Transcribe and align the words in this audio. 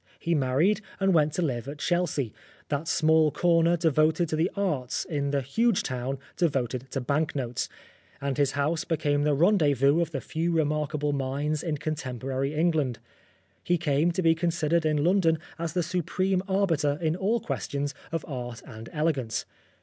He 0.17 0.33
married 0.33 0.81
and 0.99 1.13
went 1.13 1.31
to 1.33 1.43
live 1.43 1.67
at 1.67 1.77
Chelsea, 1.77 2.33
that 2.69 2.87
small 2.87 3.29
corner 3.29 3.77
devoted 3.77 4.29
to 4.29 4.35
the 4.35 4.49
arts 4.55 5.05
in 5.05 5.29
the 5.29 5.41
huge 5.41 5.83
town 5.83 6.17
devoted 6.35 6.89
to 6.89 6.99
bank 6.99 7.35
notes, 7.35 7.69
and 8.19 8.35
his 8.35 8.53
house 8.53 8.83
became 8.83 9.21
the 9.21 9.35
rendezvous 9.35 10.01
of 10.01 10.09
the 10.09 10.19
few 10.19 10.51
remarkable 10.53 11.13
minds 11.13 11.61
in 11.61 11.77
contemporary 11.77 12.55
Eng 12.55 12.71
land. 12.71 12.97
He 13.63 13.77
came 13.77 14.11
to 14.13 14.23
be 14.23 14.33
considered 14.33 14.87
in 14.87 15.03
London 15.03 15.37
as 15.59 15.73
the 15.73 15.83
supreme 15.83 16.41
arbiter 16.47 16.97
in 16.99 17.15
all 17.15 17.39
questions 17.39 17.93
of 18.11 18.25
art 18.27 18.63
and 18.65 18.89
elegance. 18.91 19.45